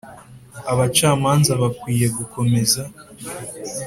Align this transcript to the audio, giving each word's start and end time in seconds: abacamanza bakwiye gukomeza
abacamanza 0.71 1.51
bakwiye 1.61 2.07
gukomeza 2.17 2.81